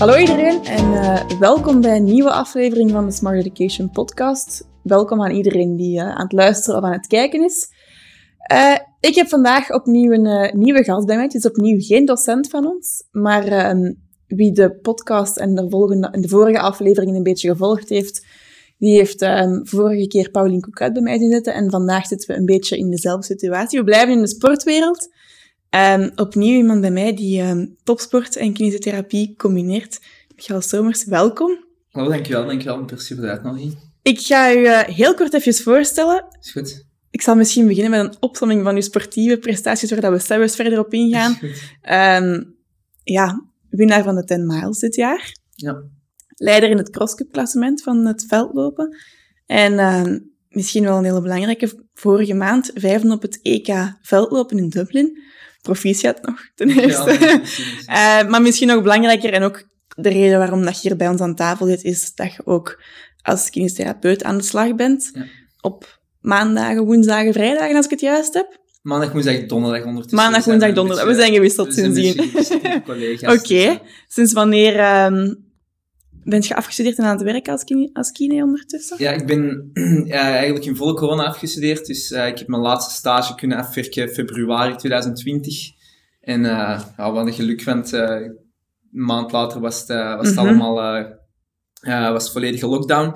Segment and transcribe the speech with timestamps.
[0.00, 4.68] Hallo iedereen en uh, welkom bij een nieuwe aflevering van de Smart Education Podcast.
[4.82, 7.68] Welkom aan iedereen die uh, aan het luisteren of aan het kijken is.
[8.52, 11.24] Uh, ik heb vandaag opnieuw een nieuwe gast bij mij.
[11.24, 13.92] Het is opnieuw geen docent van ons, maar ehm,
[14.26, 18.26] wie de podcast en de, volgende, en de vorige afleveringen een beetje gevolgd heeft,
[18.78, 22.36] die heeft um, vorige keer Pauline Koekhout bij mij zien zitten en vandaag zitten we
[22.36, 23.78] een beetje in dezelfde situatie.
[23.78, 25.08] We blijven in de sportwereld.
[25.70, 30.00] Um, opnieuw iemand bij mij die um, topsport en kinesiotherapie combineert.
[30.36, 31.64] Michael Somers, welkom.
[31.92, 32.84] Oh, dankjewel, dankjewel.
[32.90, 33.78] Merci voor de uitnodiging.
[34.02, 36.24] Ik ga u uh, heel kort even voorstellen.
[36.40, 36.84] Is goed.
[37.10, 40.78] Ik zal misschien beginnen met een opsomming van uw sportieve prestaties, waar we zelfs verder
[40.78, 41.38] op ingaan.
[42.22, 42.56] Um,
[43.02, 45.36] ja, winnaar van de 10 miles dit jaar.
[45.50, 45.82] Ja.
[46.28, 48.96] Leider in het crosscup-klassement van het veldlopen.
[49.46, 54.68] En uh, misschien wel een hele belangrijke, vorige maand vijfde op het EK veldlopen in
[54.68, 55.22] Dublin.
[55.62, 57.16] Proficiat nog, ten eerste.
[57.86, 59.64] Ja, uh, maar misschien nog belangrijker en ook
[59.96, 62.82] de reden waarom dat je hier bij ons aan tafel zit, is dat je ook
[63.22, 65.10] als kinestherapeut aan de slag bent.
[65.12, 65.24] Ja.
[65.60, 68.58] Op maandagen, woensdagen, vrijdagen, als ik het juist heb.
[68.82, 70.18] Maandag, woensdag, donderdag ondertussen.
[70.18, 71.06] Maandag, woensdag, donderdag.
[71.06, 72.20] We zijn gewisseld sindsdien.
[73.20, 73.32] Oké.
[73.32, 73.80] Okay.
[74.08, 75.49] Sinds wanneer um,
[76.30, 78.96] bent je afgestudeerd en aan het werken als kine, als kine ondertussen?
[78.98, 79.70] Ja, ik ben
[80.06, 81.86] ja, eigenlijk in volle corona afgestudeerd.
[81.86, 85.70] Dus uh, ik heb mijn laatste stage kunnen afwerken februari 2020.
[86.20, 86.46] En uh,
[86.96, 88.36] ja, we hadden geluk, want een
[88.90, 90.60] maand later was het, was het mm -hmm.
[90.60, 93.12] allemaal was volledige lockdown.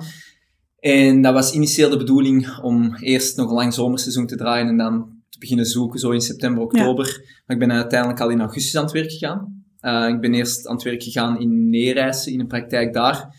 [0.79, 4.77] En dat was initieel de bedoeling om eerst nog een lang zomerseizoen te draaien en
[4.77, 7.05] dan te beginnen zoeken, zo in september, oktober.
[7.05, 7.13] Ja.
[7.45, 9.64] Maar ik ben uiteindelijk al in augustus aan het werk gegaan.
[9.85, 13.35] Uh, ik ben eerst aan het werk gegaan in Neerijssen, in een praktijk daar.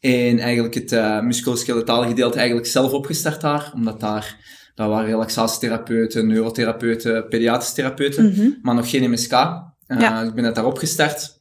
[0.00, 4.36] En eigenlijk het uh, musculoskeletale gedeelte eigenlijk zelf opgestart daar, omdat daar,
[4.74, 8.58] daar waren relaxatietherapeuten, neurotherapeuten, pediatrische therapeuten, mm -hmm.
[8.62, 9.32] maar nog geen MSK.
[9.32, 10.22] Uh, ja.
[10.22, 11.40] Ik ben het daar opgestart.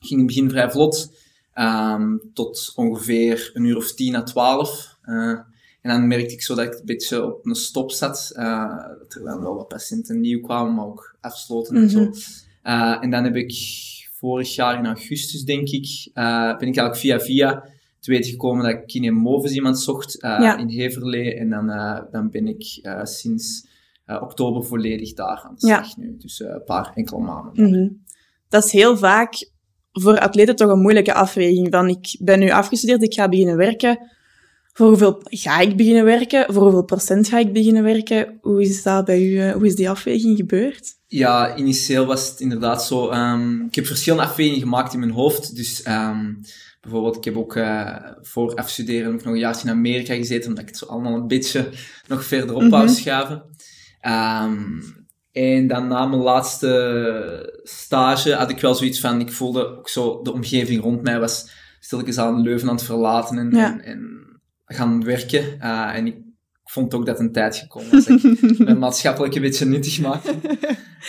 [0.00, 1.12] Ging in het begin vrij vlot,
[1.54, 4.96] um, tot ongeveer een uur of tien à twaalf.
[5.02, 5.44] en
[5.82, 8.32] dan merkte ik zo dat ik een beetje op een stop zat,
[8.98, 11.98] dat er dan wel wat patiënten nieuw kwamen, maar ook afsloten mm -hmm.
[11.98, 12.44] en zo.
[12.66, 13.54] Uh, en dan heb ik
[14.12, 17.64] vorig jaar in augustus, denk ik, uh, ben ik eigenlijk via via
[18.00, 20.56] te weten gekomen dat ik kinemovis iemand zocht uh, ja.
[20.56, 21.34] in Heverlee.
[21.34, 21.66] En dan,
[22.10, 23.68] dan ben ik sinds
[24.06, 25.94] oktober volledig daar aan de slag ja.
[25.96, 26.16] nu.
[26.18, 27.64] Dus een paar enkele maanden.
[27.64, 28.04] Mm -hmm.
[28.48, 29.50] Dat is heel vaak
[29.92, 31.66] voor atleten toch een moeilijke afweging.
[31.70, 34.10] Van ik ben nu afgestudeerd, ik ga beginnen werken.
[34.76, 36.44] Voor hoeveel ga ik beginnen werken?
[36.54, 38.38] Voor hoeveel procent ga ik beginnen werken?
[38.40, 39.52] Hoe is dat bij u?
[39.52, 40.94] Hoe is die afweging gebeurd?
[41.06, 43.10] Ja, initieel was het inderdaad zo.
[43.12, 45.56] Um, ik heb verschillende afwegingen gemaakt in mijn hoofd.
[45.56, 46.40] Dus um,
[46.80, 50.68] bijvoorbeeld, ik heb ook uh, voor afstuderen nog een jaartje in Amerika gezeten, omdat ik
[50.68, 51.68] het zo allemaal een beetje
[52.08, 52.70] nog verder op mm -hmm.
[52.70, 53.42] wou schuiven.
[54.06, 54.82] Um,
[55.32, 60.22] en dan na mijn laatste stage had ik wel zoiets van, ik voelde ook zo,
[60.22, 61.50] de omgeving rond mij was
[61.80, 63.70] stilletjes aan Leuven aan het verlaten en, ja.
[63.70, 64.15] en, en
[64.66, 65.44] gaan werken.
[65.60, 66.16] Uh, en ik
[66.64, 70.34] vond ook dat een tijd gekomen was dat ik mijn maatschappelijk een beetje nuttig maakte.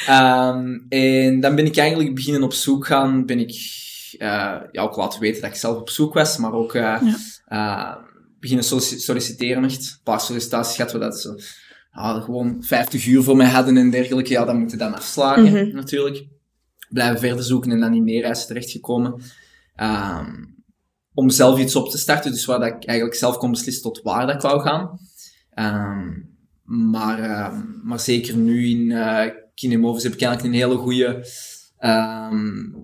[0.09, 3.49] Um, en dan ben ik eigenlijk beginnen op zoek gaan, ben ik
[4.19, 7.01] uh, ja, ook laten weten dat ik zelf op zoek was, maar ook uh,
[7.47, 8.05] ja.
[8.39, 9.85] beginnen solliciteren echt.
[9.85, 11.43] Een paar sollicitaties gehad we dat ze
[11.91, 14.31] ja, gewoon 50 uur voor mij hadden en dergelijke.
[14.31, 15.75] Ja, dan moet je dan afslagen, mm -hmm.
[15.75, 16.25] natuurlijk.
[16.89, 19.21] Blijven verder zoeken en dan in neerreizen terechtgekomen.
[19.75, 20.56] Um,
[21.17, 24.01] om zelf iets op te starten, dus waar dat ik eigenlijk zelf kon beslissen tot
[24.03, 24.99] waar dat ik wou gaan.
[25.55, 26.29] Um,
[26.63, 29.23] maar, uh, maar zeker nu in uh,
[29.53, 31.05] Kinemovis heb ik eigenlijk een hele goede,
[31.79, 32.75] um,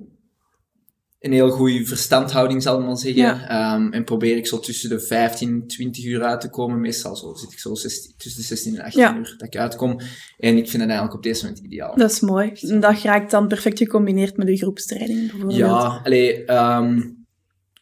[1.19, 3.21] een hele goede verstandhouding, zal ik maar zeggen.
[3.21, 3.75] Ja.
[3.75, 6.79] Um, en probeer ik zo tussen de 15, 20 uur uit te komen.
[6.79, 9.17] Meestal zo zit ik zo 16, tussen de 16 en 18 Ja.
[9.17, 9.99] uur dat ik uitkom.
[10.37, 11.95] En ik vind het eigenlijk op deze moment ideaal.
[11.95, 12.51] Dat is mooi.
[12.79, 15.57] Dat raakt dan perfect gecombineerd met de groepstraining bijvoorbeeld.
[15.57, 17.22] Ja, allee, um,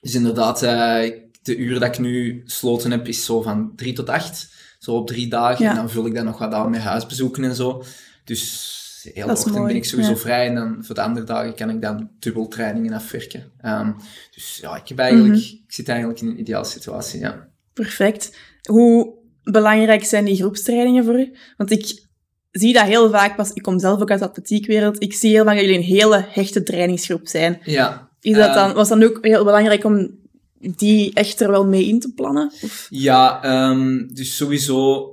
[0.01, 0.99] dus inderdaad, uh,
[1.41, 4.49] de uren dat ik nu gesloten heb, is zo van 3 tot 8.
[4.79, 5.63] Zo op drie dagen.
[5.63, 5.69] Ja.
[5.69, 7.83] En dan vul ik dan nog wat aan met huisbezoeken en zo.
[8.23, 8.79] Dus
[9.13, 10.17] heel Dat is ochtend mooi, ben ik sowieso ja.
[10.17, 10.47] vrij.
[10.47, 13.51] En dan voor de andere dagen kan ik dan dubbeltrainingen afwerken.
[13.65, 13.95] Um,
[14.35, 15.43] dus ja, ik, heb eigenlijk, Mhm.
[15.43, 17.47] ik zit eigenlijk in een ideale situatie, ja.
[17.73, 18.37] Perfect.
[18.61, 19.13] Hoe
[19.43, 21.35] belangrijk zijn die groepstrainingen voor u?
[21.57, 22.05] Want ik
[22.51, 23.51] zie dat heel vaak pas...
[23.53, 25.01] Ik kom zelf ook uit de atletiekwereld.
[25.01, 27.59] Ik zie heel vaak dat jullie een hele hechte trainingsgroep zijn.
[27.63, 30.19] Ja, Is dat Eh, dan, was dan ook heel belangrijk om
[30.59, 32.51] die echt er wel mee in te plannen?
[32.61, 32.87] Of?
[32.89, 35.09] Ja, um, dus sowieso,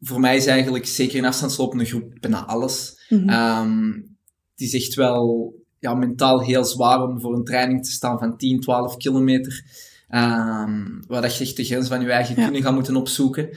[0.00, 3.06] voor mij is eigenlijk zeker in afstandslopende groep bijna alles.
[3.08, 3.30] Mhm.
[3.30, 4.16] Um,
[4.52, 8.36] het is echt wel ja, mentaal heel zwaar om voor een training te staan van
[8.36, 9.64] 10, 12 kilometer.
[10.10, 12.44] Um, waar dat je echt de grens van je eigen Ja.
[12.44, 13.48] kunnen gaat moeten opzoeken.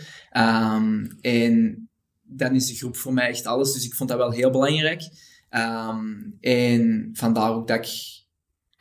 [1.22, 1.90] En
[2.24, 3.74] dan is de groep voor mij echt alles.
[3.74, 5.02] Dus ik vond dat wel heel belangrijk.
[6.40, 8.15] En vandaar ook dat ik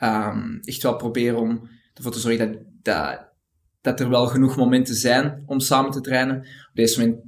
[0.04, 3.18] ehm, echt wel proberen om ervoor te zorgen dat, dat,
[3.80, 6.36] dat er wel genoeg momenten zijn om samen te trainen.
[6.38, 7.20] Op deze moment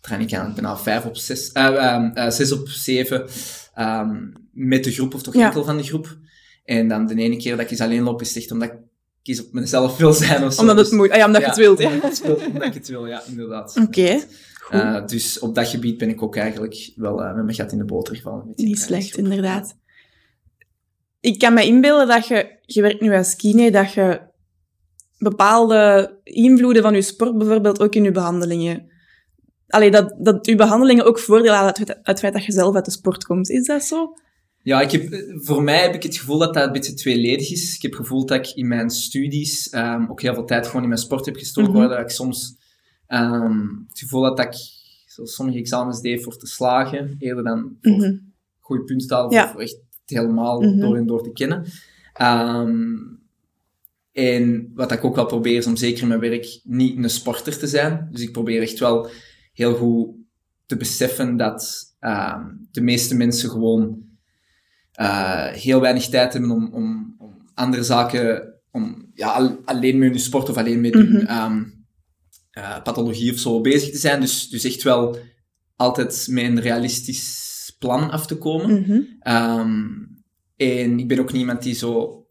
[0.00, 3.26] train ik eigenlijk bijna vijf op zes, eh, ehm, eh, op zeven
[3.74, 5.46] ehm, met de groep, of toch Ja.
[5.46, 6.18] enkel van de groep.
[6.64, 8.76] En dan de ene keer dat ik eens alleen loop, is echt omdat ik
[9.22, 10.60] eens op mezelf wil zijn of zo.
[10.60, 11.10] Omdat het Dus- moet.
[11.10, 11.90] Ah ja, omdat je het wilt, ja.
[11.92, 13.76] Omdat het wil, omdat ik het wil, ja, inderdaad.
[13.82, 14.20] Oké,
[14.60, 14.80] goed.
[14.80, 17.78] Eh, dus op dat gebied ben ik ook eigenlijk wel eh, met mijn gat in
[17.78, 18.46] de boter gevallen.
[18.46, 19.76] met Niet slecht, inderdaad.
[21.20, 24.20] Ik kan me inbeelden dat je, je werkt nu als kine, dat je
[25.18, 28.96] bepaalde invloeden van je sport bijvoorbeeld ook in je behandelingen...
[29.68, 32.52] Allee, dat, dat je behandelingen ook voordeel hadden uit, het- uit het feit dat je
[32.52, 33.50] zelf uit de sport komt.
[33.50, 34.12] Is dat zo?
[34.62, 37.74] Ja, ik heb, voor mij heb ik het gevoel dat dat een beetje tweeledig is.
[37.74, 40.82] Ik heb het gevoel dat ik in mijn studies ehm, ook heel veel tijd gewoon
[40.82, 41.80] in mijn sport heb gestoken, Mhm.
[41.80, 42.56] waardoor ik soms
[43.06, 44.60] ehm, het gevoel had dat ik
[45.26, 48.16] sommige examens deed voor te slagen, eerder dan voor Mhm.
[48.58, 49.44] goede punten te halen, Ja.
[49.44, 49.78] of voor echt
[50.10, 50.80] helemaal Mhm.
[50.80, 51.64] door en door te kennen.
[52.12, 52.94] Ehm,
[54.12, 57.58] en wat ik ook wel probeer is om zeker in mijn werk niet een sporter
[57.58, 58.08] te zijn.
[58.12, 59.08] Dus ik probeer echt wel
[59.52, 60.08] heel goed
[60.66, 64.06] te beseffen dat ehm, de meeste mensen gewoon
[64.92, 70.10] eh, heel weinig tijd hebben om, om, om andere zaken, om ja, al- alleen met
[70.10, 71.24] hun sport of alleen met hun Mhm.
[71.26, 71.64] ehm,
[72.50, 74.20] eh, pathologie of zo bezig te zijn.
[74.20, 75.18] Dus, dus echt wel
[75.76, 77.46] altijd met een realistisch
[77.78, 78.80] plan af te komen.
[78.80, 79.00] Mhm.
[79.20, 79.86] Ehm,
[80.56, 82.22] en ik ben ook niet iemand die zo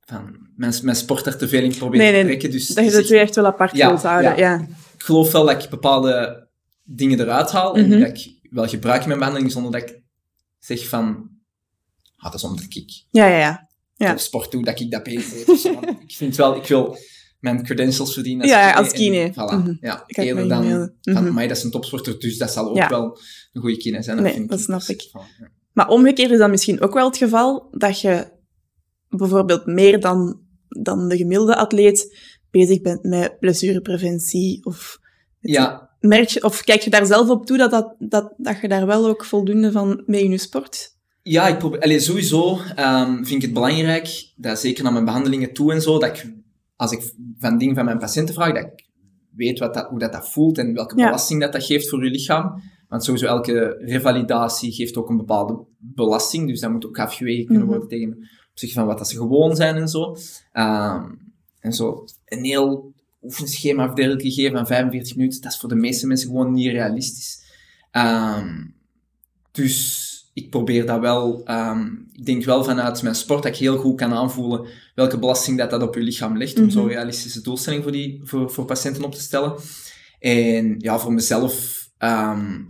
[0.00, 2.50] van mijn, mijn sport te veel in probeert Nee, nee, te trekken.
[2.50, 4.30] Dus, Dat je dus echt wel apart Ja, wilt houden.
[4.36, 4.36] ja.
[4.36, 4.60] Ja.
[4.96, 6.46] ik geloof wel dat ik bepaalde
[6.82, 7.98] dingen eruit haal en Mhm.
[8.00, 10.02] dat ik wel gebruik in mijn behandeling zonder dat ik
[10.58, 11.30] zeg van,
[12.16, 13.68] ah, dat is omdat ik Ja, ja, ja.
[13.96, 14.16] Ja.
[14.16, 15.06] sport doe, dat ik dat.
[15.06, 16.96] Want ik vind wel, ik wil
[17.44, 19.30] mijn credentials verdienen Ja, ja, als kine.
[19.32, 19.74] Voilà, Mhm.
[19.80, 20.04] ja.
[20.06, 20.64] Ik Eerder dan
[21.02, 21.32] van, Mhm.
[21.32, 22.88] maar dat is een topsporter, dus dat zal ook Ja.
[22.88, 23.18] wel
[23.52, 24.22] een goede kine zijn.
[24.22, 24.88] Nee, vind dat snap dus.
[24.88, 25.02] ik.
[25.08, 25.48] Voilà, ja.
[25.72, 28.26] Maar omgekeerd is dat misschien ook wel het geval dat je
[29.08, 32.18] bijvoorbeeld meer dan, dan de gemiddelde atleet
[32.50, 34.98] bezig bent met blessurepreventie of
[35.40, 38.68] Ja, merk je, of kijk je daar zelf op toe dat, dat, dat, dat je
[38.68, 40.92] daar wel ook voldoende van mee in je sport?
[41.22, 45.72] Ja, ik probeer, sowieso ehm, vind ik het belangrijk, dat zeker naar mijn behandelingen toe
[45.72, 46.32] en zo, dat ik,
[46.76, 48.86] als ik van dingen van mijn patiënten vraag, dat ik
[49.30, 51.04] weet wat dat, hoe dat, dat voelt en welke Ja.
[51.04, 52.62] belasting dat, dat geeft voor je lichaam.
[52.88, 57.62] Want sowieso elke revalidatie geeft ook een bepaalde belasting, dus dat moet ook afgewegen kunnen
[57.64, 57.72] Mhm.
[57.72, 58.12] worden tegen
[58.50, 60.16] op zich van wat dat ze gewoon zijn en zo.
[60.52, 61.10] Ehm,
[61.60, 62.92] en zo een heel
[63.22, 66.70] oefenschema of dergelijke geven van 45 minuten, dat is voor de meeste mensen gewoon niet
[66.70, 67.42] realistisch.
[67.90, 68.66] Ehm,
[69.52, 73.76] dus ik probeer dat wel, ehm, ik denk wel vanuit mijn sport dat ik heel
[73.78, 76.72] goed kan aanvoelen welke belasting dat, dat op je lichaam legt, om Mhm.
[76.72, 79.54] zo'n realistische doelstelling voor, die, voor, voor patiënten op te stellen.
[80.18, 82.60] En ja, voor mezelf, ehm,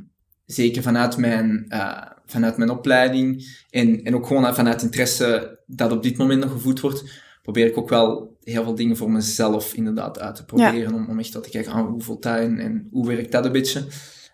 [0.47, 6.03] zeker vanuit mijn, eh, vanuit mijn opleiding en, en ook gewoon vanuit interesse dat op
[6.03, 7.05] dit moment nog gevoed wordt,
[7.43, 11.19] probeer ik ook wel heel veel dingen voor mezelf inderdaad uit te proberen, om, om
[11.19, 13.85] echt te kijken, ah, hoe voelt dat en, en hoe werkt dat een beetje.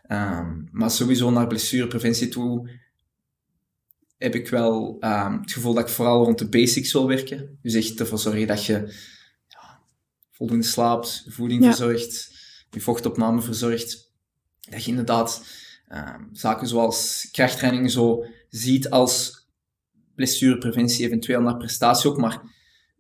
[0.06, 2.71] Ehm, maar sowieso naar blessurepreventie toe
[4.20, 7.58] heb ik wel ehm, het gevoel dat ik vooral rond de basics wil werken.
[7.62, 8.72] Dus echt ervoor zorgen dat je
[9.49, 9.81] ja,
[10.31, 11.69] voldoende slaapt, voeding Ja.
[11.75, 12.32] verzorgt,
[12.70, 14.12] je vochtopname verzorgt.
[14.60, 15.44] Dat je inderdaad
[15.89, 19.46] ehm, zaken zoals krachttraining zo ziet als
[20.15, 22.43] blessurepreventie, eventueel naar prestatie ook, maar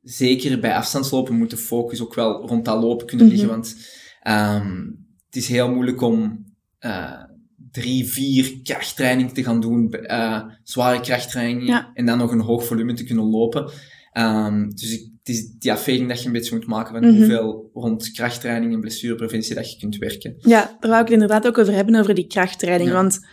[0.02, 3.34] zeker bij afstandslopen moet de focus ook wel rond dat lopen kunnen Mhm.
[3.34, 3.76] liggen, want
[4.22, 4.86] ehm,
[5.26, 6.48] het is heel moeilijk om
[6.78, 7.22] eh,
[7.70, 11.90] drie, vier krachttraining te gaan doen, eh, zware krachttraining, Ja.
[11.94, 13.70] en dan nog een hoog volume te kunnen lopen.
[14.12, 17.16] Ehm, dus ik, het is die afweging dat je een beetje moet maken van Mhm.
[17.16, 20.34] hoeveel rond krachttraining en blessurepreventie dat je kunt werken.
[20.38, 22.88] Ja, daar wou ik het inderdaad ook over hebben, over die krachttraining.
[22.90, 22.94] Ja.
[22.96, 23.26] Want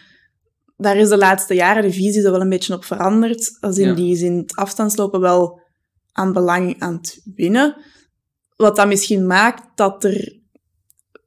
[0.77, 3.57] daar is de laatste jaren de visie zo wel een beetje op veranderd.
[3.59, 3.93] Als in Ja.
[3.93, 5.61] die zin het afstandslopen wel
[6.11, 7.75] aan belang aan het winnen.
[8.55, 10.36] Wat dat misschien maakt dat er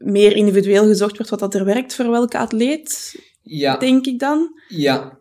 [0.04, 4.60] meer individueel gezocht wordt wat dat er werkt voor welke atleet, Ja, denk ik dan.
[4.68, 5.18] Ja,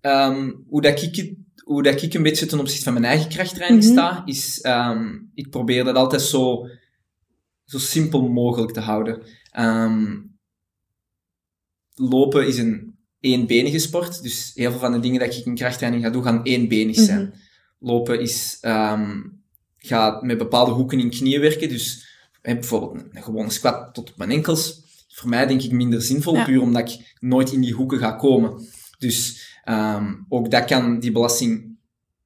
[0.00, 3.28] Ehm, hoe, dat ik, het- hoe dat ik een beetje ten opzichte van mijn eigen
[3.28, 3.92] krachttraining Mhm.
[3.92, 6.68] sta, is ehm, ik probeer dat altijd zo,
[7.64, 9.22] zo simpel mogelijk te houden.
[9.50, 10.16] Ehm,
[11.94, 16.04] lopen is een eenbenige sport, dus heel veel van de dingen dat ik in krachttraining
[16.04, 17.22] ga doen, gaan eenbenig zijn.
[17.26, 17.36] Mhm.
[17.78, 18.58] Lopen is,
[19.76, 22.07] gaat met bepaalde hoeken in knieën werken, dus
[22.54, 26.44] bijvoorbeeld een, gewone squat tot op mijn enkels, voor mij denk ik minder zinvol, Ja.
[26.44, 28.66] puur omdat ik nooit in die hoeken ga komen.
[28.98, 31.76] Dus ehm, ook dat kan die belasting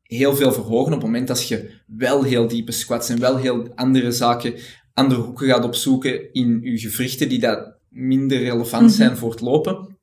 [0.03, 3.69] heel veel verhogen op het moment als je wel heel diepe squats en wel heel
[3.75, 4.55] andere zaken,
[4.95, 8.93] andere hoeken gaat opzoeken in je gewrichten die dat minder relevant Mhm.
[8.93, 9.97] zijn voor het lopen.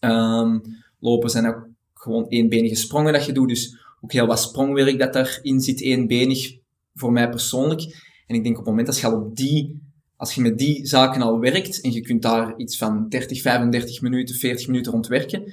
[0.00, 0.58] Ehm,
[1.00, 5.12] lopen zijn ook gewoon eenbenige sprongen dat je doet, dus ook heel wat sprongwerk dat
[5.12, 6.56] daarin zit, eenbenig,
[6.94, 8.04] voor mij persoonlijk.
[8.26, 9.82] En ik denk op het moment dat je al op die,
[10.16, 14.00] als je met die zaken al werkt, en je kunt daar iets van 30, 35
[14.00, 15.52] minuten, 40 minuten rond werken,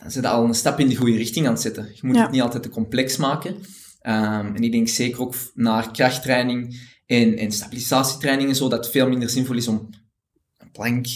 [0.00, 1.84] dan zit je al een stap in de goede richting aan het zetten.
[1.94, 2.22] Je moet Ja.
[2.22, 3.54] het niet altijd te complex maken.
[4.00, 8.92] Ehm, en ik denk zeker ook naar krachttraining en, en stabilisatietraining en zo, dat het
[8.92, 9.88] veel minder zinvol is om
[10.58, 11.06] een plank,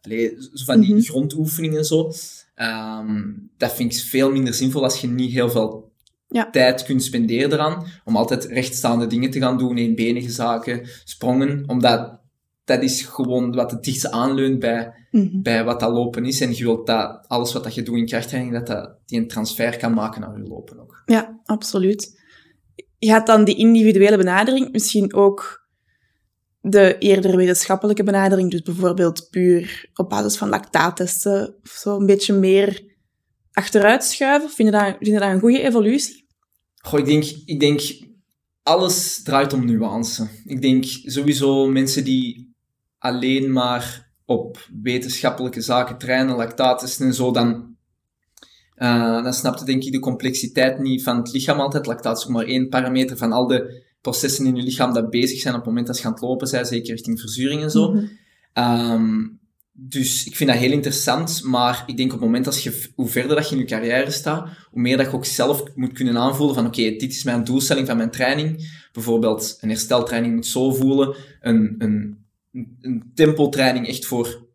[0.00, 1.02] allee, zo van die Mhm.
[1.04, 2.12] grondoefeningen en zo.
[2.54, 3.22] Ehm,
[3.56, 5.87] dat vind ik veel minder zinvol als je niet heel veel
[6.28, 6.50] Ja.
[6.50, 7.84] tijd kunt spenderen eraan.
[8.04, 11.64] Om altijd rechtstaande dingen te gaan doen, eenbenige zaken, sprongen.
[11.66, 12.20] Omdat
[12.64, 15.42] dat is gewoon wat het dichtste aanleunt bij, Mhm.
[15.42, 16.40] bij wat dat lopen is.
[16.40, 19.28] En je wilt dat alles wat dat je doet in krachttraining, dat dat die een
[19.28, 21.02] transfer kan maken naar je lopen ook.
[21.06, 22.20] Ja, absoluut.
[22.98, 25.66] Gaat dan die individuele benadering misschien ook
[26.60, 32.32] de eerder wetenschappelijke benadering, dus bijvoorbeeld puur op basis van lactaattesten, of zo een beetje
[32.32, 32.87] meer
[33.58, 34.50] achteruit schuiven?
[34.50, 36.26] Vind je dat, vind je dat een goede evolutie?
[36.76, 37.80] Goh, ik denk, ik denk,
[38.62, 40.28] alles draait om nuance.
[40.44, 42.54] Ik denk sowieso mensen die
[42.98, 47.76] alleen maar op wetenschappelijke zaken trainen, lactaten en zo, dan,
[48.74, 51.86] eh dan snap je denk ik de complexiteit niet van het lichaam altijd.
[51.86, 55.40] Lactaat is ook maar één parameter van al de processen in je lichaam dat bezig
[55.40, 57.92] zijn op het moment dat je aan het lopen bent, zeker richting verzuring en zo.
[57.92, 58.04] Mhm.
[58.52, 59.26] Ehm,
[59.80, 63.08] dus ik vind dat heel interessant, maar ik denk op het moment als je, hoe
[63.08, 66.16] verder dat je in je carrière staat, hoe meer dat je ook zelf moet kunnen
[66.18, 68.76] aanvoelen van oké, dit is mijn doelstelling van mijn training.
[68.92, 72.24] Bijvoorbeeld een hersteltraining moet zo voelen, een, een,
[72.80, 74.46] een tempotraining echt voor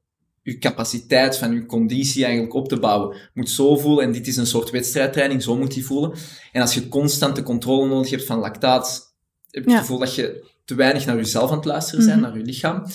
[0.42, 4.38] je capaciteit van je conditie eigenlijk op te bouwen, moet zo voelen en dit is
[4.38, 6.13] een soort wedstrijdtraining, zo moet die voelen.
[6.51, 9.15] En als je constant de controle nodig hebt van lactaat,
[9.50, 9.75] heb je Ja.
[9.75, 12.30] het gevoel dat je te weinig naar jezelf aan het luisteren bent, Mhm.
[12.30, 12.86] naar je lichaam.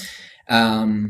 [0.45, 1.07] Ehm,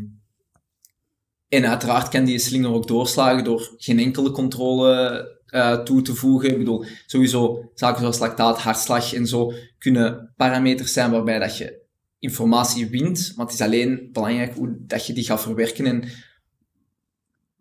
[1.48, 6.50] en uiteraard kan die slinger ook doorslagen door geen enkele controle eh, toe te voegen.
[6.50, 11.86] Ik bedoel, sowieso zaken zoals lactaat, hartslag en zo kunnen parameters zijn waarbij dat je
[12.18, 16.04] informatie wint, maar het is alleen belangrijk hoe dat je die gaat verwerken en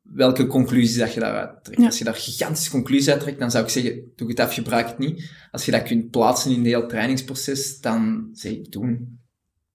[0.02, 1.80] welke conclusies dat je daaruit trekt.
[1.80, 1.86] Ja.
[1.86, 4.88] Als je daar gigantische conclusies uit trekt, dan zou ik zeggen, doe het af, gebruik
[4.88, 5.32] het niet.
[5.52, 9.20] Als je dat kunt plaatsen in een heel trainingsproces, dan zeg ik doen.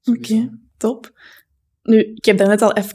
[0.04, 1.20] Oké, top.
[1.82, 2.94] Nu, ik heb daarnet al even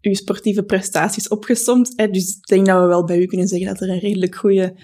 [0.00, 3.66] uw sportieve prestaties opgesomd, hè, dus ik denk dat we wel bij u kunnen zeggen
[3.68, 4.74] dat er een redelijk goede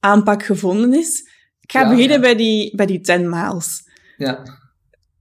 [0.00, 1.20] aanpak gevonden is.
[1.60, 2.20] Ik ga Ja, beginnen ja.
[2.20, 3.82] bij die, bij die 10 miles.
[4.16, 4.42] Ja.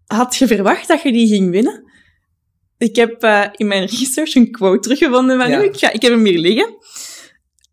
[0.05, 1.83] Had je verwacht dat je die ging winnen?
[2.77, 5.61] Ik heb eh, in mijn research een quote teruggevonden van Ja.
[5.61, 5.63] u.
[5.63, 6.75] Ik, ga, ik heb hem hier liggen.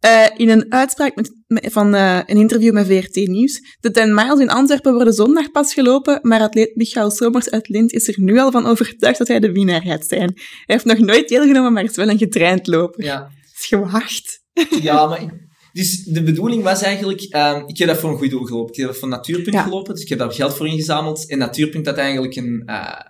[0.03, 3.61] Eh, in een uitspraak met, met- van eh, een interview met VRT Nieuws.
[3.81, 7.93] De 10 miles in Antwerpen worden zondag pas gelopen, maar atleet Michael Somers uit Lint
[7.93, 10.33] is er nu al van overtuigd dat hij de winnaar gaat zijn.
[10.35, 13.05] Hij heeft nog nooit deelgenomen, maar is wel een getraind loper.
[13.05, 13.31] ja.
[13.59, 14.41] is gewacht.
[14.81, 15.23] Ja, maar...
[15.23, 17.21] ik- Dus de bedoeling was eigenlijk...
[17.23, 18.73] ehm, ik heb dat voor een goed doel gelopen.
[18.73, 19.63] Ik heb dat voor Natuurpunt Ja.
[19.63, 21.29] gelopen, dus ik heb daar geld voor ingezameld.
[21.31, 23.01] En Natuurpunt had eigenlijk een eh,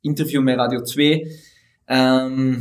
[0.00, 1.26] interview met Radio 2
[1.84, 2.58] ehm,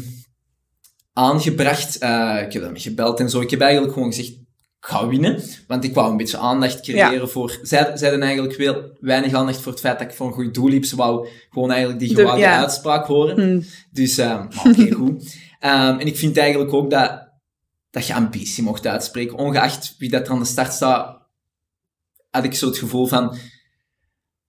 [1.20, 1.98] aangebracht.
[1.98, 3.42] Eh, ik heb daarmee gebeld en zo.
[3.42, 4.38] Ik heb eigenlijk gewoon gezegd, ik
[4.80, 5.42] ga winnen.
[5.68, 7.60] Want ik wou een beetje aandacht creëren voor...
[7.62, 10.54] Zij, zij hadden eigenlijk veel, weinig aandacht voor het feit dat ik voor een goed
[10.54, 10.86] doel liep.
[10.86, 12.60] Ze wou gewoon eigenlijk die De- gewaarde ja.
[12.60, 13.42] uitspraak horen.
[13.42, 13.62] Hm.
[13.92, 15.38] Dus, maar oké, goed.
[15.60, 17.30] Ehm, en ik vind eigenlijk ook dat,
[17.90, 19.38] dat je ambitie mocht uitspreken.
[19.38, 21.18] Ongeacht wie dat er aan de start staat,
[22.30, 23.38] had ik zo het gevoel van...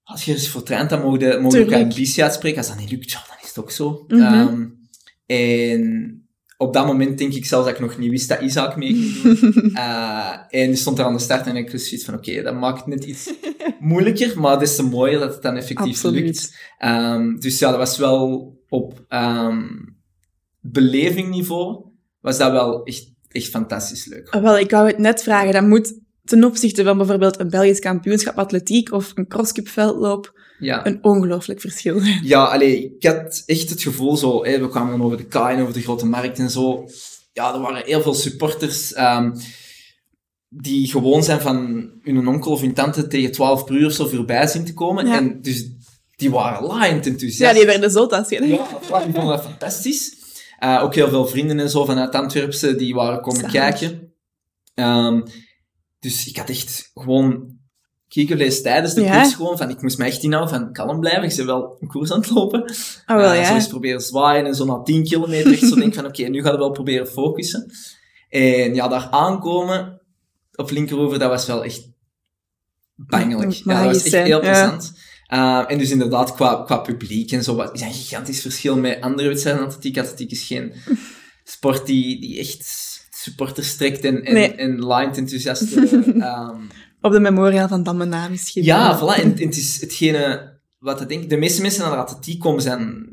[0.03, 2.59] Als je eens voor traint, dan mogen je ook ambitie uitspreken.
[2.59, 4.05] Als dat niet lukt, ja, dan is het ook zo.
[4.09, 4.23] Mhm.
[4.23, 4.67] Ehm,
[5.27, 6.20] en
[6.61, 9.23] op dat moment denk ik zelfs dat ik nog niet wist dat Isaac mee ging
[9.23, 9.73] doen.
[9.75, 12.55] Eh, en die stond er aan de start en ik was zoiets van, oké, dat
[12.55, 13.33] maakt het net iets
[13.81, 16.25] moeilijker, maar des te mooier dat het dan effectief Absoluut.
[16.25, 16.57] lukt.
[16.79, 19.67] Ehm, dus ja, dat was wel op ehm
[20.61, 21.85] belevingniveau,
[22.21, 24.29] was dat wel echt, echt fantastisch leuk.
[24.29, 25.53] Ah, Wel, ik wou het net vragen.
[25.53, 30.87] Dat moet ten opzichte van bijvoorbeeld een Belgisch kampioenschap atletiek of een crosscup veldloop Ja.
[30.87, 32.01] een ongelooflijk verschil.
[32.23, 35.61] Ja, allee, ik had echt het gevoel zo, we kwamen dan over de K en
[35.61, 36.89] over de grote markt en zo.
[37.33, 39.33] Ja, er waren heel veel supporters ehm,
[40.49, 44.07] die gewoon zijn van hun onkel of hun tante tegen 12 per uur of zo
[44.07, 45.07] voorbij zien te komen.
[45.07, 45.17] Ja.
[45.17, 45.71] En dus
[46.17, 47.53] die waren laaiend enthousiast.
[47.53, 48.47] Ja, die werden zot als je...
[48.47, 48.69] Ja,
[49.05, 50.19] die vonden dat fantastisch.
[50.59, 53.53] Eh, ook heel veel vrienden en zo vanuit Antwerpse die waren komen Zalig.
[53.53, 54.15] kijken.
[54.75, 55.21] Ehm,
[56.01, 57.59] dus ik had echt gewoon
[58.11, 59.17] kiekerlees tijdens de Ja.
[59.21, 61.89] koers gewoon van, ik moest me echt inhouden van kalm blijven, ik ben wel een
[61.89, 62.65] koers aan het lopen.
[63.07, 63.55] Ah, wel, Eh, Zo ja.
[63.55, 66.53] eens proberen zwaaien en zo na 10 kilometer echt zo denk van, oké, nu gaan
[66.53, 67.71] we wel proberen focussen.
[68.29, 70.01] En ja, daar aankomen
[70.55, 71.89] op Linkeroever, dat was wel echt
[72.97, 73.53] bangelijk.
[73.53, 74.51] Ja, dat was echt heel Ja.
[74.51, 74.93] plezant.
[75.27, 79.01] Eh, en dus inderdaad, qua, qua publiek en zo, wat is een gigantisch verschil met
[79.01, 79.65] andere wedstrijden.
[79.65, 80.73] Atletiek, atletiek is geen
[81.45, 84.55] sport die, die echt supporters trekt en, en, Nee.
[84.55, 85.81] en lijnt enthousiaste
[86.19, 86.61] ehm,
[87.01, 88.65] Op de memorial van Dammena misschien.
[88.65, 89.21] Ja, voilà.
[89.23, 91.31] En, en het is hetgene wat ik denk.
[91.31, 93.09] De meeste mensen naar de atletiek komen zijn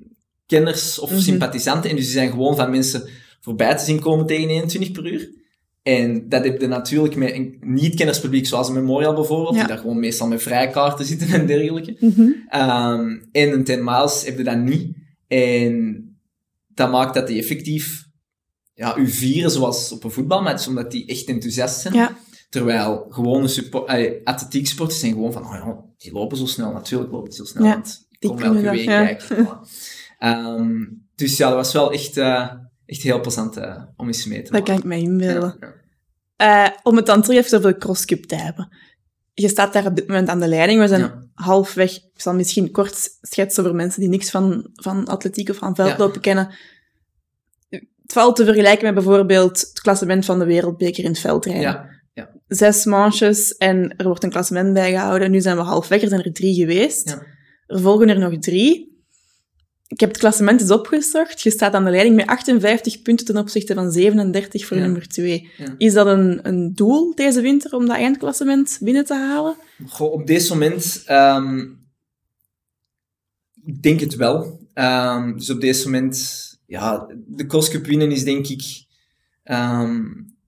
[0.46, 1.20] kenners of Mhm.
[1.20, 1.90] sympathisanten.
[1.90, 3.10] En dus die zijn gewoon van mensen
[3.42, 5.30] voorbij te zien komen tegen 21 per uur.
[5.84, 9.60] En dat heb je natuurlijk met een niet-kennerspubliek, zoals een Memorial bijvoorbeeld, Ja.
[9.60, 11.98] die daar gewoon meestal met vrijkaarten zitten en dergelijke.
[12.00, 12.22] Mhm.
[12.50, 14.96] Ehm, en een 10 miles heb je dat niet.
[15.28, 16.04] En
[16.68, 18.06] dat maakt dat die effectief
[18.74, 21.94] ja, u vieren zoals op een voetbalmatch, omdat die echt enthousiast zijn.
[21.94, 22.18] Ja.
[22.50, 23.90] Terwijl gewone support,
[24.24, 27.46] atletiek sporters zijn gewoon van, oh ja, die lopen zo snel, natuurlijk lopen die zo
[27.46, 29.06] snel, Ja, want ik die kom kunnen elke dat, week ja.
[29.06, 29.60] kijken.
[30.18, 30.86] Ehm,
[31.16, 32.52] dus ja, dat was wel echt, eh,
[32.86, 34.66] echt heel plezant eh, om eens mee te Dat maken.
[34.66, 35.58] kan ik me inbeelden.
[35.60, 35.76] Ja, ja.
[36.68, 38.78] Eh, om het dan terug even over de crosscup te hebben.
[39.34, 40.80] Je staat daar op dit moment aan de leiding.
[40.80, 41.96] We zijn halfweg.
[41.96, 46.22] Ik zal misschien kort schetsen voor mensen die niks van, van atletiek of van veldlopen
[46.22, 46.56] kennen.
[47.70, 51.62] Het valt te vergelijken met bijvoorbeeld het klassement van de wereldbeker in het veldrijden.
[51.62, 51.97] Ja,
[52.48, 55.32] Zes manches en er wordt een klassement bijgehouden.
[55.32, 57.10] Nu zijn we halfweg, er zijn er drie geweest.
[57.10, 57.24] Ja.
[57.68, 58.96] Er volgen er nog drie.
[59.88, 61.42] Ik heb het klassement eens opgezocht.
[61.42, 64.84] Je staat aan de leiding met 58 punten ten opzichte van 37 voor Ja.
[64.84, 65.50] nummer 2.
[65.58, 65.76] Ja.
[65.78, 69.56] Is dat een, een doel deze winter om dat eindklassement binnen te halen?
[69.88, 71.60] Goh, op dit moment, ehm,
[73.66, 74.60] ik denk het wel.
[74.74, 78.64] Ehm, dus op dit moment, ja, de crosscup winnen is denk ik,
[79.44, 80.04] ehm,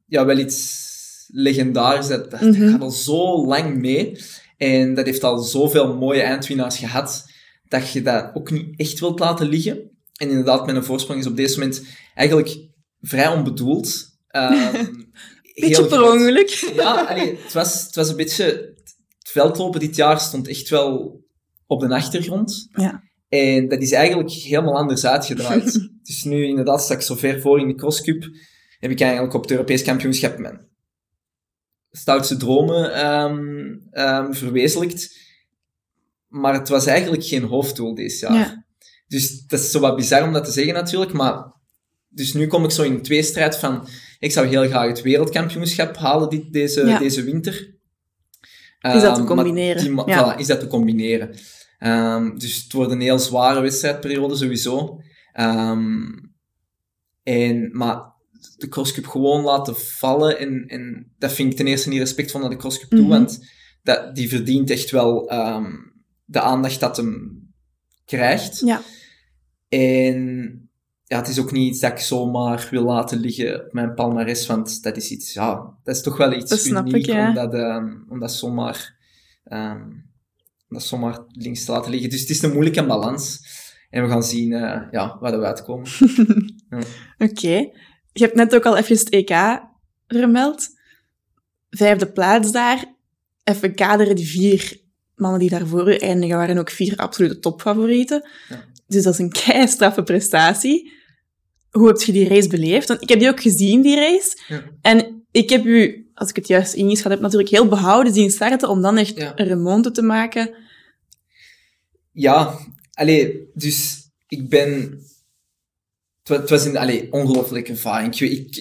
[0.05, 0.87] ja, wel iets
[1.31, 2.07] legendarisch.
[2.07, 2.69] Dat, dat, dat Mhm.
[2.71, 4.17] gaat al zo lang mee.
[4.57, 7.25] En dat heeft al zoveel mooie eindwinnaars gehad,
[7.67, 9.77] dat je dat ook niet echt wilt laten liggen.
[10.15, 11.83] En inderdaad, met een voorsprong is op dit moment
[12.15, 12.57] eigenlijk
[13.01, 14.05] vrij onbedoeld.
[14.27, 14.85] Ehm,
[15.55, 16.13] Beetje per groot.
[16.13, 16.49] ongeluk.
[16.75, 18.43] Ja, allee, het, was, het was een beetje...
[19.19, 21.21] Het veldlopen dit jaar stond echt wel
[21.67, 22.67] op de achtergrond.
[22.71, 23.03] Ja.
[23.29, 25.89] En dat is eigenlijk helemaal anders uitgedraaid.
[26.03, 28.23] dus nu inderdaad sta ik zo ver voor in de crosscup.
[28.79, 30.67] Heb ik eigenlijk op het Europees kampioenschap mijn
[31.91, 35.17] stoutste dromen ehm, ehm, verwezenlijkt.
[36.27, 38.33] Maar het was eigenlijk geen hoofddoel dit jaar.
[38.33, 38.65] Ja.
[39.07, 41.57] Dus dat is zo wat bizar om dat te zeggen natuurlijk, maar...
[42.11, 43.87] Dus nu kom ik zo in een tweestrijd van...
[44.19, 46.99] Ik zou heel graag het wereldkampioenschap halen dit, deze, Ja.
[46.99, 47.53] deze winter.
[48.81, 49.83] Is dat te Ehm, combineren?
[49.83, 50.35] die Ja.
[50.35, 51.29] voilà, is dat te combineren.
[52.37, 55.01] Dus het wordt een heel zware wedstrijdperiode sowieso.
[57.23, 58.13] En, maar
[58.57, 62.49] de crosscup gewoon laten vallen, en, en dat vind ik ten eerste niet respectvol naar
[62.49, 63.09] de crosscup toe, Mhm.
[63.09, 63.45] want
[63.83, 65.71] dat, die verdient echt wel ehm,
[66.25, 67.43] de aandacht dat hem
[68.05, 68.59] krijgt.
[68.59, 68.81] Ja.
[69.69, 70.51] En
[71.03, 74.45] ja, het is ook niet iets dat ik zomaar wil laten liggen op mijn palmares,
[74.47, 77.27] want dat is iets, ja, dat is toch wel iets Dat snap ik, uniek ja.
[77.27, 78.95] om, dat, ehm, om dat zomaar,
[79.43, 79.81] ehm,
[80.67, 82.09] om dat zomaar links te laten liggen.
[82.09, 83.47] Dus het is een moeilijke balans.
[83.89, 85.89] En we gaan zien eh, ja, waar we uitkomen.
[87.17, 87.71] Oké.
[88.19, 89.61] Je hebt net ook al even het EK
[90.07, 90.67] vermeld.
[91.69, 92.85] Vijfde plaats daar.
[93.43, 94.81] Even kaderen, die vier
[95.15, 98.29] mannen die daar voor u eindigen waren ook vier absolute topfavorieten.
[98.49, 98.63] Ja.
[98.87, 100.91] Dus dat is een kei straffe prestatie.
[101.69, 102.87] Hoe heb je die race beleefd?
[102.87, 104.37] Want ik heb die ook gezien, die race.
[104.47, 104.63] Ja.
[104.81, 108.69] En ik heb u, als ik het juist ingeschat heb, natuurlijk heel behouden zien starten
[108.69, 109.31] om dan echt Ja.
[109.35, 110.55] een remonte te maken.
[112.11, 112.57] Ja,
[112.93, 114.99] allee, dus ik ben...
[116.29, 118.13] Het wa- het was een allee, ongelooflijke ervaring.
[118.13, 118.55] Ik, weet- ik,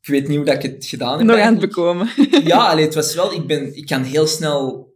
[0.00, 1.26] ik, weet niet hoe dat ik het gedaan heb.
[1.26, 2.08] Nog aan het bekomen.
[2.44, 3.32] ja, allee, het was wel...
[3.32, 4.92] Ik, ben, ik kan heel snel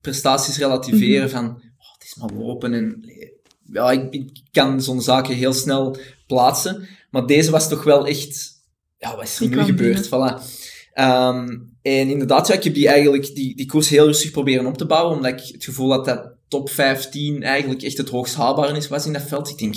[0.00, 1.34] prestaties relativeren Mhm.
[1.36, 1.44] van...
[1.46, 2.98] Oh, het is maar lopen en...
[3.02, 3.32] allee,
[3.72, 6.88] Ja, ik, ik kan zo'n zaken heel snel plaatsen.
[7.10, 8.56] Maar deze was toch wel echt...
[8.98, 10.06] Ja, wat is er nu gebeurd?
[10.06, 10.42] Voilà.
[10.92, 11.48] Ehm,
[11.82, 14.86] en inderdaad, ja, ik heb die eigenlijk die, die koers heel rustig proberen op te
[14.86, 18.88] bouwen, omdat ik het gevoel had dat top 15 eigenlijk echt het hoogst haalbare is,
[18.88, 19.48] was in dat veld.
[19.48, 19.76] Ik denk,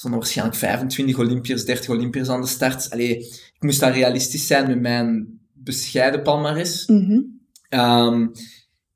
[0.00, 2.90] stonden waarschijnlijk 25 Olympiërs, 30 Olympiërs aan de start.
[2.90, 3.16] Allee,
[3.54, 6.86] ik moest daar realistisch zijn met mijn bescheiden palmares.
[6.86, 7.20] Mhm.
[7.68, 8.26] Ehm,